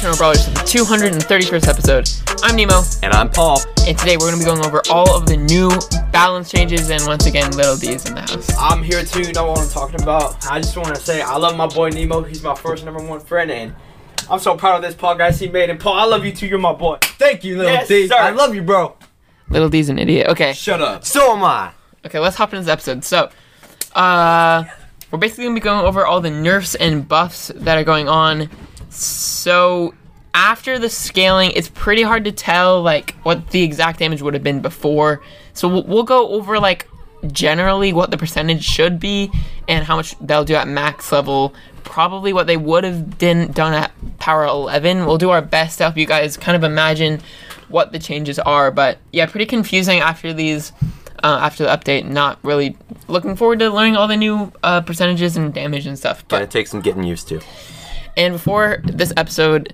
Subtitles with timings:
[0.00, 2.08] Eternal Brawlers to the 231st episode.
[2.42, 3.60] I'm Nemo, And I'm Paul.
[3.86, 5.68] and today we're going to be going over all of the new
[6.10, 8.50] balance changes, and once again, Little D is in the house.
[8.58, 9.20] I'm here too.
[9.20, 10.46] You know what I'm talking about.
[10.50, 12.22] I just want to say I love my boy Nemo.
[12.22, 13.74] He's my first number one friend, and
[14.30, 15.68] I'm so proud of this podcast he made.
[15.68, 16.46] And Paul, I love you too.
[16.46, 16.96] You're my boy.
[17.02, 18.08] Thank you, little Yes, D.
[18.08, 18.14] sir.
[18.16, 18.96] I love you, bro.
[19.50, 20.28] Little D's an idiot.
[20.28, 21.04] Okay, Shut up.
[21.04, 21.72] So am I.
[22.06, 23.04] okay, let's hop into this episode.
[23.04, 23.28] So,
[23.94, 24.64] uh,
[25.10, 28.08] we're basically going to be going over all the nerfs and buffs that are going
[28.08, 28.48] on.
[28.90, 29.94] So,
[30.34, 34.42] after the scaling, it's pretty hard to tell, like, what the exact damage would have
[34.42, 35.22] been before.
[35.54, 36.86] So, we'll, we'll go over, like,
[37.26, 39.30] generally what the percentage should be
[39.68, 41.54] and how much they'll do at max level.
[41.84, 45.06] Probably what they would have done done at power 11.
[45.06, 47.20] We'll do our best to help you guys kind of imagine
[47.68, 48.70] what the changes are.
[48.70, 50.72] But yeah, pretty confusing after these,
[51.22, 52.04] uh, after the update.
[52.04, 52.76] Not really
[53.08, 56.24] looking forward to learning all the new uh, percentages and damage and stuff.
[56.28, 57.40] But take some getting used to.
[58.20, 59.72] And before this episode,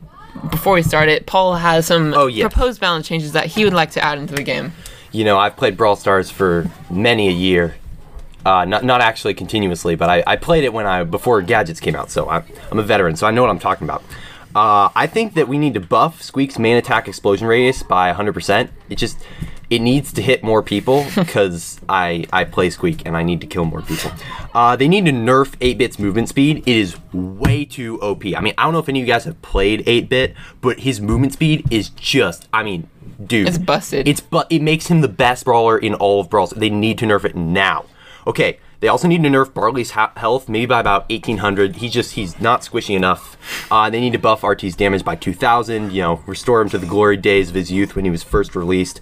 [0.51, 2.49] before we start it, Paul has some Oh, yeah.
[2.49, 4.73] proposed balance changes that he would like to add into the game.
[5.13, 7.75] You know, I've played Brawl Stars for many a year.
[8.45, 11.97] Uh, not not actually continuously, but I, I played it when I before gadgets came
[11.97, 14.05] out, so I'm, I'm a veteran, so I know what I'm talking about.
[14.55, 18.69] Uh, I think that we need to buff Squeak's main attack explosion radius by 100%.
[18.89, 19.19] It just
[19.71, 23.47] it needs to hit more people because I I play Squeak and I need to
[23.47, 24.11] kill more people.
[24.55, 26.59] Uh, they need to nerf 8-bit's movement speed.
[26.67, 28.25] It is way too OP.
[28.27, 31.01] I mean, I don't know if any of you guys have played 8-bit, but his
[31.01, 32.89] movement speed is just I mean,
[33.25, 34.09] dude, It's busted.
[34.09, 36.51] It's but it makes him the best brawler in all of brawls.
[36.51, 37.87] They need to nerf it now.
[38.27, 41.77] Okay, they also need to nerf Barley's health maybe by about 1800.
[41.77, 43.37] He's just he's not squishy enough.
[43.71, 45.93] Uh, they need to buff RT's damage by 2000.
[45.93, 48.55] You know, restore him to the glory days of his youth when he was first
[48.55, 49.01] released.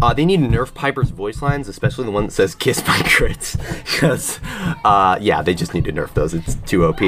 [0.00, 2.98] Uh, they need to nerf Piper's voice lines, especially the one that says "Kiss my
[2.98, 4.40] crits," because
[4.84, 6.34] uh, yeah, they just need to nerf those.
[6.34, 7.00] It's too OP.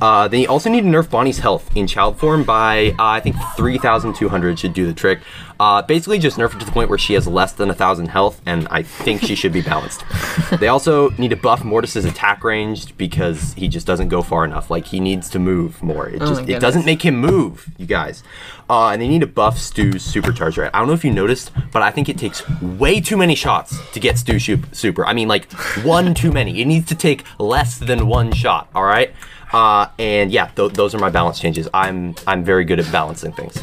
[0.00, 3.36] Uh, they also need to nerf Bonnie's health in child form by uh, I think
[3.56, 5.20] 3200 should do the trick.
[5.58, 8.08] Uh, basically, just nerf it to the point where she has less than a thousand
[8.08, 10.04] health, and I think she should be balanced.
[10.60, 14.70] they also need to buff Mortis's attack range because he just doesn't go far enough.
[14.70, 16.08] Like he needs to move more.
[16.08, 18.22] It Oh just my it doesn't make him move, you guys.
[18.68, 20.68] Uh, and they need to buff Stu's supercharger.
[20.74, 23.78] I don't know if you noticed, but I think it takes way too many shots
[23.92, 25.06] to get Stu super.
[25.06, 25.50] I mean, like
[25.82, 26.60] one too many.
[26.60, 28.68] It needs to take less than one shot.
[28.74, 29.12] All right.
[29.52, 31.68] Uh, and yeah, th- those are my balance changes.
[31.72, 33.62] I'm I'm very good at balancing things.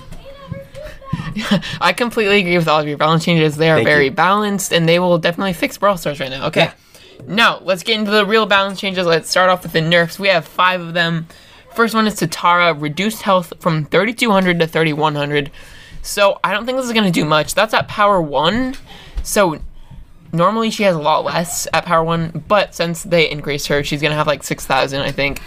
[1.81, 3.57] I completely agree with all of your balance changes.
[3.57, 4.11] They are Thank very you.
[4.11, 6.47] balanced, and they will definitely fix Brawl Stars right now.
[6.47, 6.72] Okay.
[7.28, 9.05] Now, let's get into the real balance changes.
[9.05, 10.19] Let's start off with the nerfs.
[10.19, 11.28] We have five of them.
[11.73, 15.51] First one is to Tara, reduced health from 3200 to 3100.
[16.03, 17.56] So, I don't think this is going to do much.
[17.56, 18.75] That's at power 1.
[19.24, 19.59] So,
[20.31, 24.02] normally she has a lot less at power 1, but since they increased her, she's
[24.02, 25.41] going to have like 6000, I think.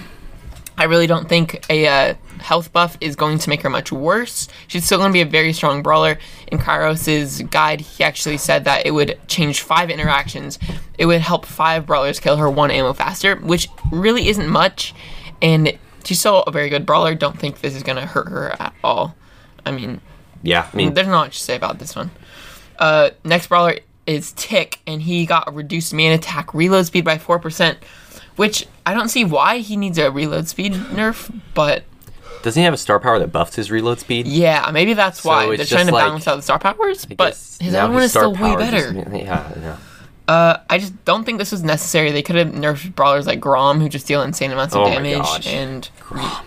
[0.79, 4.47] I really don't think a uh, health buff is going to make her much worse.
[4.69, 6.19] She's still going to be a very strong brawler.
[6.49, 10.59] In Kairos' guide, he actually said that it would change five interactions.
[10.99, 14.95] It would help five brawlers kill her one ammo faster, which really isn't much.
[15.41, 17.15] And she's still a very good brawler.
[17.15, 19.17] Don't think this is going to hurt her at all.
[19.65, 20.03] I mean,
[20.43, 22.11] Yeah, I mean, there's not much to say about this one.
[22.79, 27.19] Uh, next brawler is Tick, and he got a reduced main attack reload speed by
[27.19, 27.77] 4%,
[28.37, 31.83] which I don't see why he needs a reload speed nerf, but
[32.43, 34.27] doesn't he have a star power that buffs his reload speed?
[34.29, 35.57] yeah, maybe that's So why.
[35.57, 37.31] They're trying to like- balance out the star powers, I but
[37.61, 38.93] his other one is still way better.
[38.93, 39.77] just- yeah, yeah.
[40.29, 42.11] Uh, I just don't think this was necessary.
[42.11, 45.47] They could have nerfed brawlers like Grom, who just deal insane amounts of Oh damage
[45.47, 45.89] and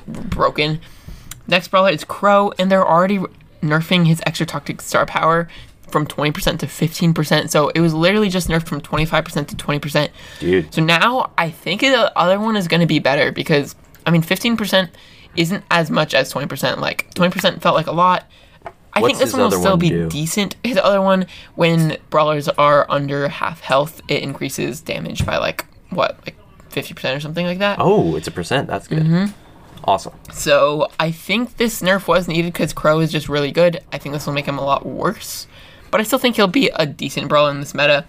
[0.08, 0.82] broken.
[1.48, 3.20] Next brawler is Crow, and they're already
[3.62, 5.48] nerfing his extra toxic star power
[5.90, 7.50] from 20% to 15%.
[7.50, 10.10] So it was literally just nerfed from 25% to 20%.
[10.40, 10.74] Dude.
[10.74, 13.76] So now I think the other one is going to be better because,
[14.06, 14.90] I mean, 15%
[15.36, 16.78] isn't as much as 20%.
[16.78, 18.30] Like, 20% felt like a lot.
[18.94, 20.10] I What's think this one will still one be do?
[20.10, 20.56] decent.
[20.64, 26.20] His other one, when brawlers are under half health, it increases damage by like what,
[26.26, 26.36] like
[26.70, 27.78] fifty percent or something like that.
[27.80, 28.68] Oh, it's a percent.
[28.68, 29.04] That's good.
[29.04, 29.32] Mm-hmm.
[29.84, 30.14] Awesome.
[30.34, 33.82] So I think this nerf was needed because Crow is just really good.
[33.92, 35.48] I think this will make him a lot worse,
[35.92, 38.06] but I still think he'll be a decent brawler in this meta.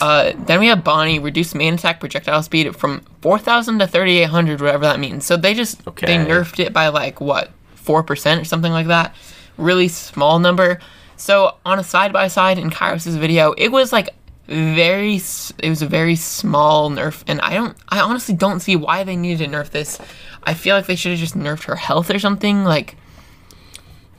[0.00, 4.84] Uh, then we have Bonnie, reduced main attack projectile speed from 4,000 to 3,800, whatever
[4.84, 5.26] that means.
[5.26, 9.14] So they just they nerfed it by like what four percent or something like that.
[9.58, 10.80] Really small number.
[11.16, 14.08] So on a side by side in Kairos' video, it was like
[14.46, 15.16] very
[15.58, 19.16] it was a very small nerf and I don't I honestly don't see why they
[19.16, 19.98] needed to nerf this.
[20.44, 22.96] I feel like they should have just nerfed her health or something like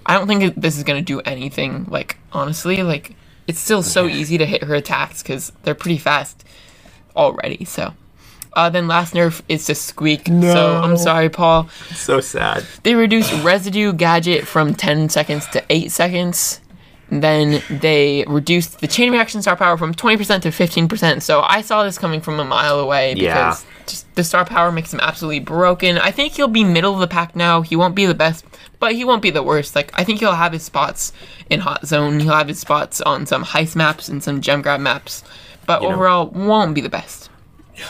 [0.06, 3.16] I don't think this is going to do anything like honestly like
[3.48, 6.44] it's still so easy to hit her attacks cuz they're pretty fast
[7.16, 7.66] already.
[7.66, 7.94] So
[8.54, 10.28] Uh, then last nerf is to Squeak.
[10.28, 11.70] So I'm sorry, Paul.
[11.96, 12.66] So sad.
[12.84, 16.60] They reduced residue gadget from 10 seconds to 8 seconds.
[17.12, 21.22] Then they reduced the chain reaction star power from 20% to 15%.
[21.22, 23.34] So I saw this coming from a mile away Yeah.
[23.50, 25.98] because just the star power makes him absolutely broken.
[25.98, 27.62] I think he'll be middle of the pack now.
[27.63, 28.46] He won't be the best,
[28.80, 29.75] but he won't be the worst.
[29.75, 31.12] Like I think he'll have his spots
[31.50, 32.22] in hot zone.
[32.22, 35.22] He'll have his spots on some heist maps and some gem grab maps,
[35.68, 35.96] but You know.
[35.96, 37.30] overall won't be the best.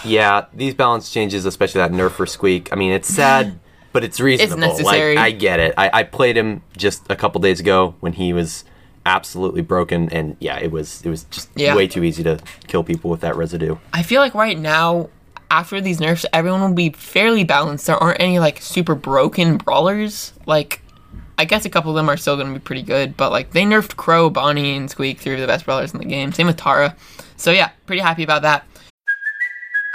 [0.04, 2.70] Yeah, these balance changes, especially that nerf for Squeak.
[2.72, 3.60] I mean, it's sad,
[3.94, 4.64] but it's reasonable.
[4.64, 5.16] It's necessary.
[5.16, 5.76] Like, I get it.
[5.78, 8.64] I, I played him just a couple days ago when he was
[9.06, 11.76] absolutely broken, and yeah, it was it was just Yeah.
[11.76, 13.78] way too easy to kill people with that residue.
[13.94, 15.10] I feel like right now,
[15.50, 17.88] after these nerfs, everyone will be fairly balanced.
[17.88, 20.34] There aren't any like super broken brawlers.
[20.46, 20.82] Like,
[21.38, 23.52] I guess a couple of them are still going to be pretty good, but like
[23.52, 26.32] they nerfed Crow, Bonnie, and Squeak, three of the best brawlers in the game.
[26.32, 26.96] Same with Tara.
[27.38, 28.66] So yeah, pretty happy about that.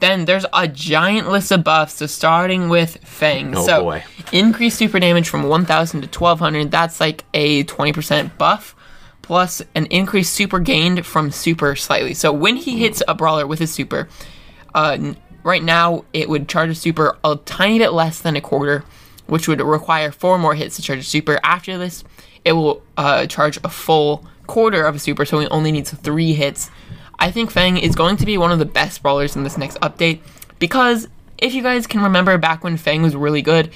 [0.00, 1.94] Then there's a giant list of buffs.
[1.94, 3.56] So starting with Fang.
[3.56, 4.04] Oh, so boy.
[4.32, 6.70] increased super damage from 1,000 to 1,200.
[6.70, 8.74] That's like a 20% buff.
[9.22, 12.14] Plus an increased super gained from super slightly.
[12.14, 14.08] So when he hits a brawler with his super,
[14.74, 18.84] uh, right now it would charge a super a tiny bit less than a quarter,
[19.26, 21.40] which would require four more hits to charge a super.
[21.42, 22.04] After this,
[22.44, 26.32] it will uh, charge a full quarter of a super, so he only needs three
[26.32, 26.70] hits.
[27.18, 29.78] I think Fang is going to be one of the best brawlers in this next
[29.80, 30.20] update
[30.58, 31.08] because
[31.38, 33.70] if you guys can remember back when Fang was really good,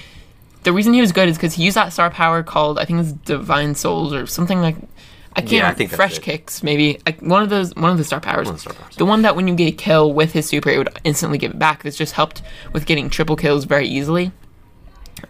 [0.63, 3.01] the reason he was good is because he used that star power called I think
[3.01, 4.77] it's Divine Soles or something like
[5.35, 6.19] I can't Yeah, I think Fresh.
[6.19, 8.47] Kicks maybe like one of those one of the star powers.
[8.47, 8.97] One of the star powers.
[8.97, 11.53] The one that when you get a kill with his super, it would instantly give
[11.53, 11.83] it back.
[11.83, 14.33] This just helped with getting triple kills very easily.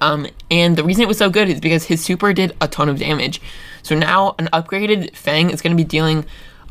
[0.01, 2.89] Um, and the reason it was so good is because his super did a ton
[2.89, 3.41] of damage.
[3.83, 6.25] So now an upgraded Fang is going to be dealing,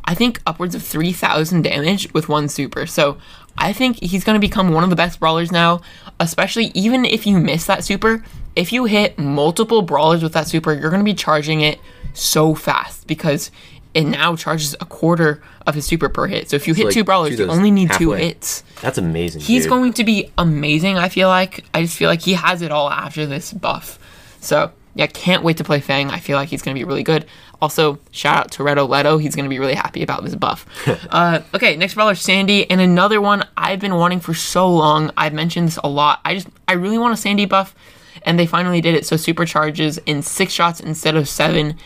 [0.10, 2.88] I think, upwards of 3,000 damage with one super.
[2.88, 3.20] So
[3.60, 5.82] I think he's going to become one of the best brawlers now,
[6.20, 8.24] especially even if you miss that super.
[8.56, 11.78] If you hit multiple brawlers with that super, you're going to be charging it
[12.16, 13.52] so fast because
[13.94, 16.50] it now charges a quarter of his super per hit.
[16.50, 18.64] So if you hit like two brawlers, two you only need two hits.
[18.82, 19.42] That's amazing.
[19.42, 19.70] He's dude.
[19.70, 21.66] going to be amazing, I feel like.
[21.72, 24.00] I just feel like he has it all after this buff.
[24.42, 26.10] So, yeah, can't wait to play Fang.
[26.10, 27.28] I feel like he's going to be really good.
[27.62, 29.18] Also, shout out to Redo Leto.
[29.18, 30.66] He's going to be really happy about this buff.
[31.10, 32.70] uh, okay, next brawler, Sandy.
[32.70, 35.12] And another one I've been wanting for so long.
[35.18, 36.22] I've mentioned this a lot.
[36.24, 37.76] I just, I really want a Sandy buff.
[38.24, 39.06] And they finally did it.
[39.06, 41.78] So, supercharges in six shots instead of seven.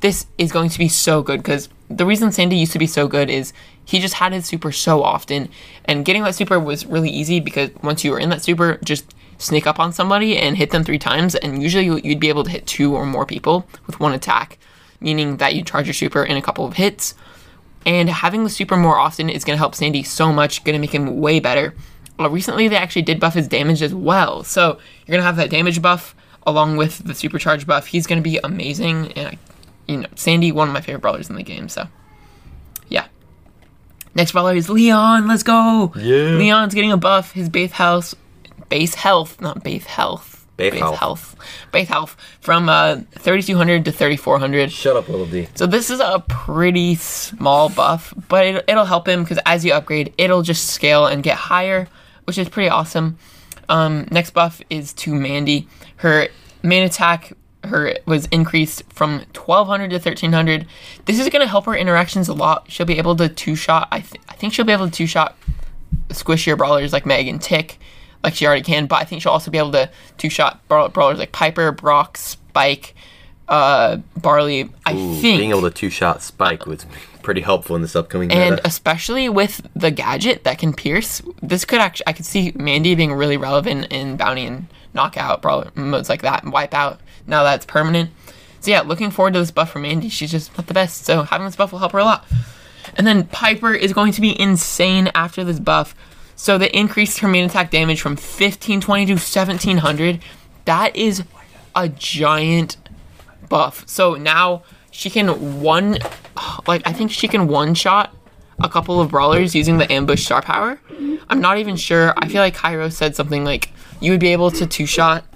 [0.00, 3.08] This is going to be so good because the reason Sandy used to be so
[3.08, 3.52] good is
[3.84, 5.48] he just had his super so often,
[5.84, 9.14] and getting that super was really easy because once you were in that super, just
[9.38, 12.50] sneak up on somebody and hit them three times, and usually you'd be able to
[12.50, 14.58] hit two or more people with one attack,
[15.00, 17.14] meaning that you charge your super in a couple of hits.
[17.86, 20.80] And having the super more often is going to help Sandy so much, going to
[20.80, 21.74] make him way better.
[22.18, 25.36] Uh, recently, they actually did buff his damage as well, so you're going to have
[25.36, 26.14] that damage buff
[26.46, 27.86] along with the supercharge buff.
[27.86, 29.38] He's going to be amazing, and I,
[29.86, 31.70] you know, Sandy, one of my favorite brawlers in the game.
[31.70, 31.88] So,
[32.88, 33.06] yeah.
[34.14, 35.26] Next brawler is Leon.
[35.26, 35.92] Let's go.
[35.96, 36.36] Yeah.
[36.36, 37.32] Leon's getting a buff.
[37.32, 38.14] His base health,
[38.68, 40.29] base health, not base health.
[40.60, 40.98] Base health.
[40.98, 41.36] health.
[41.72, 44.70] Base health from uh, 3200 to 3400.
[44.70, 45.48] Shut up, little D.
[45.54, 49.72] So this is a pretty small buff, but it, it'll help him because as you
[49.72, 51.88] upgrade, it'll just scale and get higher,
[52.24, 53.18] which is pretty awesome.
[53.68, 55.68] Um, next buff is to Mandy.
[55.96, 56.28] Her
[56.62, 57.32] main attack
[57.64, 60.66] her was increased from 1200 to 1300.
[61.04, 62.70] This is going to help her interactions a lot.
[62.70, 63.88] She'll be able to two shot.
[63.92, 65.36] I, th- I think she'll be able to two shot
[66.08, 67.78] squishier brawlers like Meg and Tick,
[68.22, 68.86] like she already can.
[68.86, 72.16] But I think she'll also be able to two shot brawl- brawlers like Piper, Brock,
[72.16, 72.94] Spike,
[73.48, 74.70] uh, Barley.
[74.86, 76.86] I Ooh, think being able to two shot spike was
[77.22, 78.66] pretty helpful in this upcoming and meta.
[78.66, 83.12] especially with the gadget that can pierce, this could actually I could see Mandy being
[83.12, 87.00] really relevant in bounty and knockout brawler modes like that and wipe out.
[87.26, 88.10] Now that's permanent.
[88.60, 90.08] So yeah, looking forward to this buff for Mandy.
[90.08, 92.26] She's just not the best, so having this buff will help her a lot.
[92.96, 95.94] And then Piper is going to be insane after this buff.
[96.40, 100.20] So they increased her main attack damage from 1520 to 1700.
[100.64, 101.22] That is
[101.76, 102.78] a giant
[103.50, 103.86] buff.
[103.86, 105.98] So now she can one,
[106.66, 108.16] like I think she can one shot
[108.58, 110.80] a couple of brawlers using the ambush star power.
[111.28, 112.14] I'm not even sure.
[112.16, 113.70] I feel like Cairo said something like
[114.00, 115.26] you would be able to two shot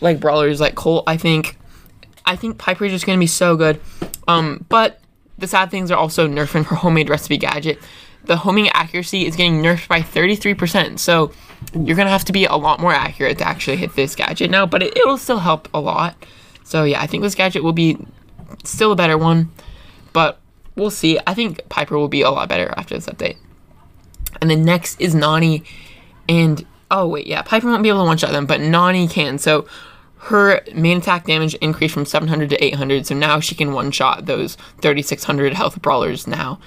[0.00, 1.02] like brawlers like Colt.
[1.08, 1.58] I think
[2.24, 3.80] I think Piper is just gonna be so good.
[4.28, 5.00] Um, but
[5.36, 7.80] the sad things are also nerfing her homemade recipe gadget.
[8.24, 10.98] The homing accuracy is getting nerfed by 33%.
[10.98, 11.32] So
[11.74, 14.66] you're gonna have to be a lot more accurate to actually hit this gadget now,
[14.66, 16.16] but it, it'll still help a lot.
[16.64, 17.98] So yeah, I think this gadget will be
[18.64, 19.50] still a better one,
[20.12, 20.40] but
[20.76, 21.18] we'll see.
[21.26, 23.36] I think Piper will be a lot better after this update.
[24.40, 25.62] And then next is Nani,
[26.28, 29.38] and oh wait, yeah, Piper won't be able to one shot them, but Nani can.
[29.38, 29.66] So
[30.16, 34.26] her main attack damage increased from 700 to 800, so now she can one shot
[34.26, 36.58] those 3600 health brawlers now.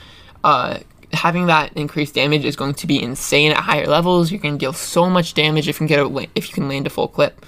[0.43, 0.79] Uh,
[1.13, 4.31] having that increased damage is going to be insane at higher levels.
[4.31, 6.87] You can deal so much damage if you can get a, if you can land
[6.87, 7.45] a full clip.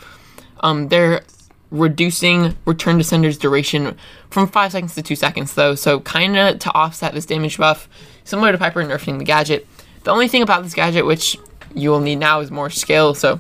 [0.62, 1.22] Um, they're
[1.72, 3.96] reducing return to sender's duration
[4.30, 7.88] from five seconds to two seconds though, so kind of to offset this damage buff,
[8.24, 9.68] similar to Piper nerfing the gadget.
[10.04, 11.38] The only thing about this gadget which
[11.76, 13.14] you will need now is more skill.
[13.14, 13.40] So,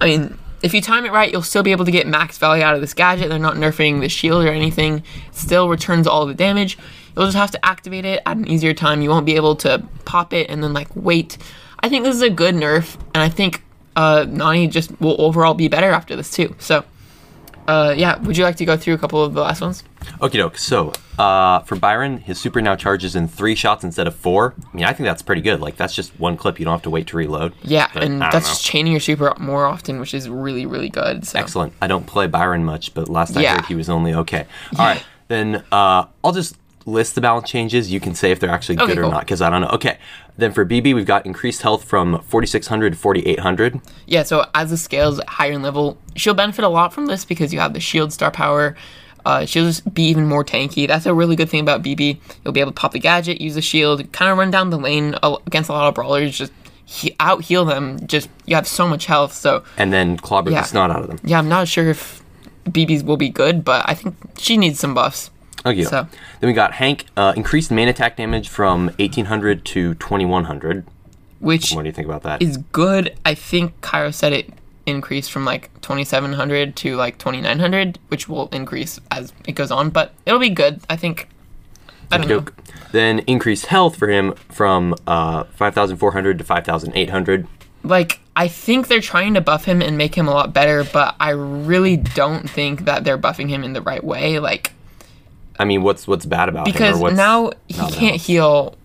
[0.00, 2.62] I mean, if you time it right, you'll still be able to get max value
[2.62, 3.28] out of this gadget.
[3.28, 5.02] They're not nerfing the shield or anything.
[5.28, 6.78] It still returns all the damage.
[7.16, 9.00] You'll just have to activate it at an easier time.
[9.00, 11.38] You won't be able to pop it and then like wait.
[11.80, 13.62] I think this is a good nerf, and I think
[13.96, 16.54] uh, Nani just will overall be better after this too.
[16.58, 16.84] So,
[17.68, 19.82] uh, yeah, would you like to go through a couple of the last ones?
[20.20, 20.56] Okie doke.
[20.58, 24.54] So, uh, for Byron, his super now charges in three shots instead of four.
[24.72, 25.60] I mean, I think that's pretty good.
[25.60, 26.58] Like, that's just one clip.
[26.58, 27.54] You don't have to wait to reload.
[27.62, 28.40] Yeah, But and that's know.
[28.40, 31.26] just chaining your super more often, which is really, really good.
[31.26, 31.38] So.
[31.38, 31.72] Excellent.
[31.82, 33.56] I don't play Byron much, but last I Yeah.
[33.56, 34.46] heard he was only okay.
[34.78, 36.56] All right, then uh, I'll just
[36.86, 37.90] list the balance changes.
[37.92, 39.10] You can say if they're actually Okay, good or cool.
[39.10, 39.68] not, because I don't know.
[39.68, 39.98] Okay,
[40.38, 43.80] then for BB, we've got increased health from 4600 to 4800.
[44.06, 47.52] Yeah, so as the scales higher in level, she'll benefit a lot from this because
[47.52, 48.76] you have the shield star power.
[49.24, 50.86] Uh, she'll just be even more tanky.
[50.86, 52.20] That's a really good thing about BB.
[52.44, 54.78] You'll be able to pop the gadget, use the shield, kind of run down the
[54.78, 55.16] lane
[55.46, 56.52] against a lot of brawlers, just
[56.84, 58.06] he- out heal them.
[58.06, 59.32] Just you have so much health.
[59.32, 60.60] So And then clobber Yeah.
[60.62, 61.18] the snot out of them.
[61.24, 62.22] yeah, I'm not sure if
[62.70, 65.32] BB's will be good, but I think she needs some buffs.
[65.66, 65.82] Okay.
[65.84, 66.06] So-
[66.40, 70.84] Then we got Hank, uh, increased main attack damage from 1800 to 2100.
[71.40, 72.40] Which What do you think about that?
[72.40, 73.14] is good.
[73.26, 74.50] I think Cairo said it
[74.86, 80.14] increased from like 2700 to like 2900, which will increase as it goes on, but
[80.24, 80.80] it'll be good.
[80.88, 81.28] I think.
[82.10, 82.44] I don't know.
[82.92, 87.48] Then increased health for him from uh, 5400 to 5800.
[87.82, 91.16] Like, I think they're trying to buff him and make him a lot better, but
[91.20, 94.38] I really don't think that they're buffing him in the right way.
[94.38, 94.72] Like,
[95.58, 96.72] I mean, what's what's bad about him?
[96.72, 98.26] because now he can't balanced?
[98.26, 98.76] heal.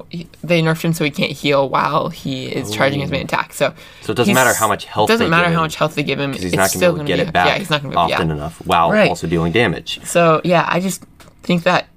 [0.44, 3.13] They nerfed him so he can't heal while he is charging his oh.
[3.13, 3.54] main attack.
[3.54, 5.63] So, So it doesn't matter how much health It Doesn't they matter give how him,
[5.66, 6.32] much health they give him.
[6.32, 7.96] because he's not still going to get be, it back Yeah, he's not going to
[7.96, 8.36] be often yeah.
[8.36, 9.08] enough while Right.
[9.08, 10.04] also dealing damage.
[10.06, 11.06] So yeah, I just
[11.44, 11.88] think that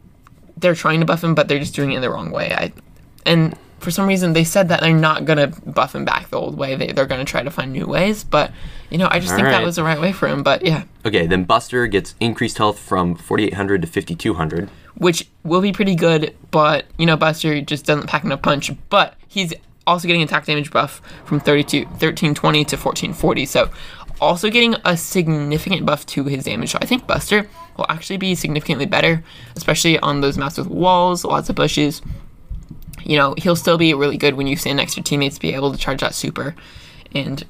[0.56, 2.52] they're trying to buff him, but they're just doing it the wrong way.
[2.52, 2.72] I,
[3.26, 6.56] and for some reason they said that they're not gonna buff him back the old
[6.56, 6.74] way.
[6.76, 8.22] They they're gonna try to find new ways.
[8.24, 8.52] But
[8.94, 10.44] you know, I just think that was the right way for him.
[10.44, 14.70] But yeah, Okay, then Buster gets increased health from 4800 to 5200.
[14.98, 16.32] which will be pretty good.
[16.52, 18.70] But you know, Buster just doesn't pack enough punch.
[18.90, 19.52] But he's
[19.84, 23.46] also getting attack damage buff from 32, 1320 to 1440.
[23.46, 23.68] So
[24.20, 26.70] also getting a significant buff to his damage.
[26.70, 29.24] So I think Buster will actually be significantly better,
[29.56, 32.00] especially on those maps with walls, lots of bushes.
[33.02, 35.52] You know, he'll still be really good when you stand next to teammates to be
[35.52, 36.54] able to charge that super.
[37.12, 37.44] And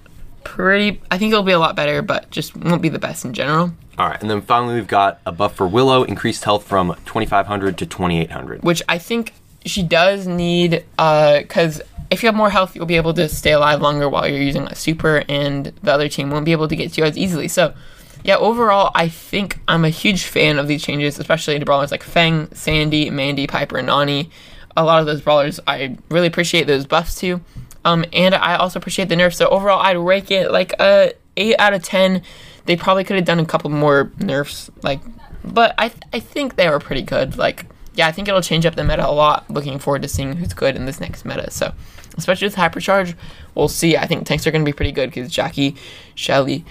[0.44, 3.32] pretty, I think it'll be a lot better, but just won't be the best in
[3.32, 3.72] general.
[3.98, 7.78] All right, and then finally we've got a buff for Willow, increased health from 2500
[7.78, 8.62] to 2800.
[8.62, 9.32] which I think
[9.64, 13.52] she does need uh because if you have more health, you'll be able to stay
[13.52, 16.76] alive longer while you're using a super, and the other team won't be able to
[16.76, 17.48] get to you as easily.
[17.48, 17.74] So,
[18.22, 22.02] yeah, overall, I think I'm a huge fan of these changes, especially to brawlers like
[22.02, 24.30] Fang, Sandy, Mandy, Piper, and Nani.
[24.76, 27.40] A lot of those brawlers, I really appreciate those buffs too.
[27.84, 29.36] Um, and I also appreciate the nerfs.
[29.36, 32.22] So overall, I'd rate it like a eight out of ten.
[32.66, 35.00] They probably could have done a couple more nerfs, like,
[35.44, 37.36] but I I think they were pretty good.
[37.36, 39.48] Like, yeah, I think it'll change up the meta a lot.
[39.50, 41.50] Looking forward to seeing who's good in this next meta.
[41.50, 41.74] So,
[42.16, 43.14] especially with hypercharge,
[43.54, 43.96] we'll see.
[43.96, 45.76] I think tanks are going to be pretty good because Jackie,
[46.14, 46.64] Shelly,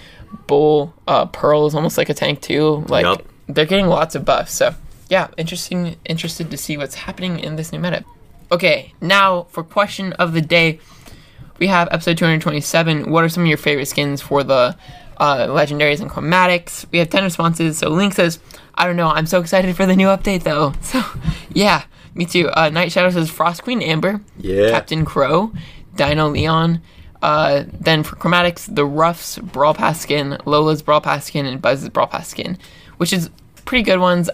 [0.48, 2.84] Bull, uh, Pearl is almost like a tank too.
[2.88, 3.24] Like, Yup.
[3.48, 4.54] they're getting lots of buffs.
[4.54, 4.74] So,
[5.10, 5.96] yeah, interesting.
[6.06, 8.04] Interested to see what's happening in this new meta.
[8.52, 10.80] Okay, now for question of the day
[11.60, 13.10] we have episode 227.
[13.12, 14.76] What are some of your favorite skins for the
[15.18, 16.86] uh, legendaries and chromatics?
[16.92, 17.78] We have 10 responses.
[17.78, 18.40] So Link says,
[18.76, 19.08] I don't know.
[19.10, 20.74] I'm so excited for the new update though.
[20.84, 21.04] So
[21.54, 21.84] yeah,
[22.16, 22.50] me too.
[22.50, 24.22] Uh, Night Shadow says Frost Queen Amber.
[24.38, 24.70] Yeah.
[24.70, 25.54] Captain Crow.
[25.96, 26.82] Dino Leon.
[27.22, 31.88] Uh, then for chromatics, the Ruffs Brawl Pass skin, Lola's Brawl Pass skin, and Buzz's
[31.88, 32.58] Brawl Pass skin,
[32.98, 33.30] which is
[33.64, 34.30] pretty good ones.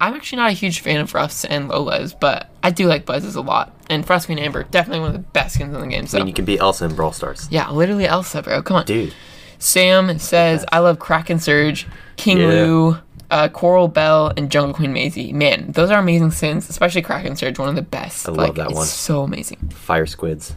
[0.00, 3.34] I'm actually not a huge fan of Ruffs and Lolas, but I do like Buzzes
[3.34, 3.74] a lot.
[3.90, 6.06] And Frost Queen Amber, definitely one of the best skins in the game.
[6.06, 7.48] So I mean, you can be Elsa in Brawl Stars.
[7.50, 8.62] yeah, literally Elsa, bro.
[8.62, 8.86] Come on.
[8.86, 9.14] Dude,
[9.58, 11.86] Sam says, I love Kraken Surge,
[12.16, 12.46] King Yeah.
[12.46, 12.96] Lou,
[13.30, 15.32] uh, Coral Belle, and Jungle Queen Maisie.
[15.32, 18.28] Man, those are amazing skins, especially Kraken Surge, one of the best.
[18.28, 18.86] I love like, that it's one.
[18.86, 19.58] so amazing.
[19.74, 20.54] Fire Squids.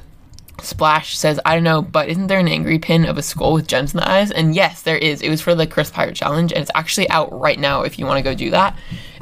[0.61, 3.65] Splash says, I don't know, but isn't there an angry pin of a skull with
[3.67, 4.29] gems in the eyes?
[4.29, 5.21] And yes, there is.
[5.23, 8.05] It was for the Chris Pirate Challenge, and it's actually out right now if you
[8.05, 8.77] want to go do that.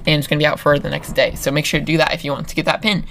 [0.10, 1.36] And it's going to be out for the next day.
[1.36, 3.06] So make sure to do that if you want to get that pin.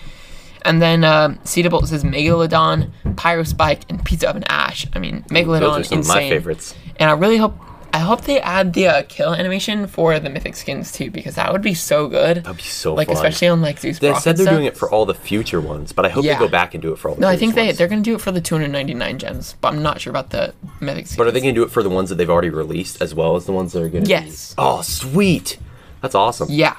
[0.62, 4.86] And then uh, Cedar Bolt says Megalodon, Pyro Spike, and Pizza Oven Ash.
[4.94, 6.16] I mean, Megalodon, Those are some insane.
[6.16, 6.74] of my favorites.
[6.96, 7.56] And I really hope
[7.90, 11.50] I hope they add the uh, kill animation for the mythic skins too, because that
[11.52, 12.38] would be so good.
[12.44, 13.16] That'd be so like fun.
[13.16, 13.98] especially on like Zeus.
[13.98, 14.54] They said they're stuff.
[14.56, 16.34] doing it for all the future ones, but I hope Yeah.
[16.34, 17.78] they go back and do it for all the No, I think they ones.
[17.78, 21.06] they're gonna do it for the 299 gems, but I'm not sure about the mythic
[21.06, 21.16] skins.
[21.16, 23.14] But are they going to do it for the ones that they've already released as
[23.14, 24.50] well as the ones that are going to Yes.
[24.50, 24.54] Be...
[24.58, 25.56] Oh, sweet.
[26.02, 26.48] That's awesome.
[26.50, 26.76] Yeah.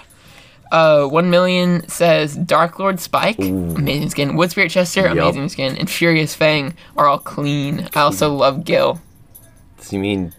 [0.71, 4.35] Uh, one million says Dark Lord Spike, amazing skin.
[4.35, 5.11] Wood Spirit Chester, Yup.
[5.13, 7.87] amazing skin, and Furious Fang are all clean.
[7.95, 9.01] I also love Gil.
[9.79, 10.33] So you mean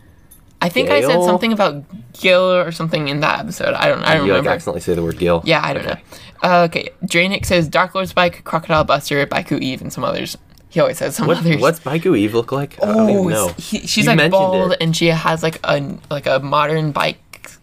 [0.62, 1.82] I think I said something about
[2.12, 3.75] Gil or something in that episode.
[3.75, 4.02] I don't.
[4.04, 5.42] I don't you like accidentally say the word Gil?
[5.44, 5.96] Yeah, I don't know.
[6.42, 10.37] Uh, okay, Draenic says Dark Lord Spike, Crocodile Buster, Baiku Eve, and some others.
[10.68, 11.60] He always says some What, others.
[11.60, 12.80] what's Baiku Eve look like?
[12.82, 13.49] I don't even know.
[13.58, 14.78] he- she's You like bald it.
[14.80, 17.18] and she has like a like a modern bike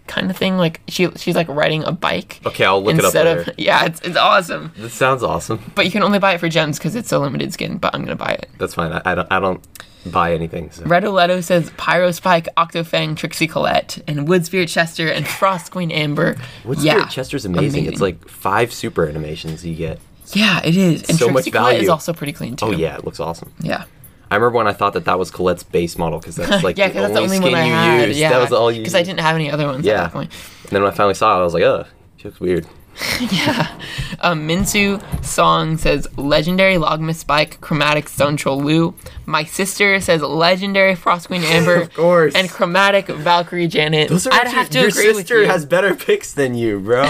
[0.07, 0.57] kind of thing.
[0.57, 2.41] Like she she's like riding a bike.
[2.45, 4.71] Okay, I'll look instead it up of yeah, it's it's awesome.
[4.77, 5.59] This sounds awesome.
[5.75, 7.77] But you can only buy it for gems because it's a limited skin.
[7.77, 8.49] But I'm gonna buy it.
[8.57, 8.91] That's fine.
[8.91, 9.31] I, I don't.
[9.31, 9.63] I don't
[10.11, 10.71] buy anything.
[10.71, 10.85] So.
[10.85, 15.91] Red Oleto says Pyro Spike, Octofang, Trixie Colette, and Wood Spirit Chester and Frost Queen
[15.91, 16.37] Amber.
[16.63, 17.85] Wood yeah, Spirit Chester's amazing.
[17.85, 19.99] It's like five super animations you get.
[20.33, 21.09] yeah, it is.
[21.09, 22.75] And so Trixie much Colette is also pretty clean oh, too.
[22.75, 23.53] Oh yeah, it looks awesome.
[23.59, 23.85] yeah.
[24.29, 26.87] I remember when I thought that that was Colette's base model because that's like yeah,
[26.87, 28.07] the, because that's only the only skin one I you had.
[28.09, 28.19] used.
[28.19, 28.79] Yeah, that was all you.
[28.81, 29.97] Because I didn't have any other ones at Yeah.
[30.03, 30.31] that point.
[30.63, 32.65] And then when I finally saw it, I was like, ugh, she looks weird.
[33.19, 33.79] Yeah.
[34.21, 38.95] Um, Minsu song says legendary Logmas Spike, chromatic Stone Troll Lou.
[39.27, 42.33] My sister says legendary Frost Queen Amber, Of course.
[42.33, 44.09] and chromatic Valkyrie Janet.
[44.09, 47.03] Those are I'd have to your agree with sister has better picks than you, bro.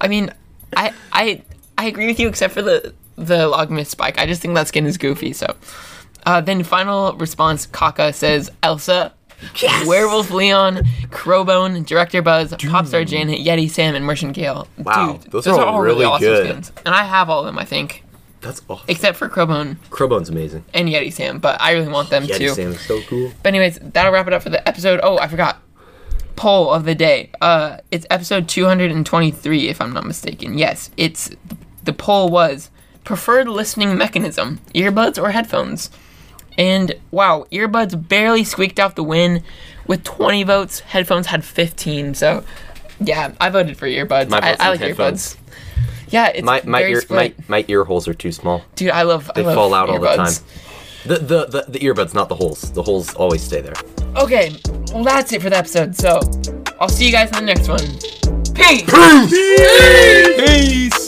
[0.00, 0.32] I mean,
[0.76, 1.42] I I
[1.78, 4.18] I agree with you except for the the Logmas Spike.
[4.18, 5.32] I just think that skin is goofy.
[5.32, 5.54] So,
[6.26, 9.12] uh, then final response, Kaka says Elsa.
[9.56, 9.86] yes!
[9.86, 10.76] Werewolf Leon,
[11.10, 14.66] Crowbone, Director Buzz, Popstar Janet, Yeti Sam, and Merchant Gale.
[14.78, 16.46] Wow, Dude, those are all really good.
[16.46, 16.72] skins.
[16.86, 18.02] And I have all of them, I think.
[18.40, 18.84] That's awesome.
[18.88, 20.64] Except for Crowbone Crowbone's amazing.
[20.74, 22.48] and Yeti Sam, but I really want them Yeti too.
[22.50, 23.32] Sam is so cool.
[23.42, 25.00] But anyways, that'll wrap it up for the episode.
[25.02, 25.62] Oh, I forgot.
[26.36, 27.30] Poll of the day.
[27.40, 30.58] Uh, it's episode 223, if I'm not mistaken.
[30.58, 31.30] Yes, it's
[31.84, 32.70] the poll was
[33.04, 35.90] preferred listening mechanism: earbuds or headphones.
[36.56, 39.42] And wow, earbuds barely squeaked out the win
[39.86, 40.80] with 20 votes.
[40.80, 42.14] Headphones had 15.
[42.14, 42.44] So
[43.00, 44.28] yeah, I voted for earbuds.
[44.28, 45.34] My I, vote's I on like headphones.
[45.34, 45.38] earbuds.
[46.08, 47.48] Yeah, it's My my very ear my, split.
[47.48, 48.62] my ear holes are too small.
[48.76, 49.30] Dude, I love.
[49.34, 50.32] They I love fall out all the time.
[51.06, 52.70] The, the the the earbuds, not the holes.
[52.72, 53.74] The holes always stay there.
[54.16, 54.54] Okay,
[54.92, 55.96] well that's it for the episode.
[55.96, 56.20] So
[56.80, 57.80] I'll see you guys in the next one.
[58.54, 58.84] Peace.
[60.38, 61.03] Peace.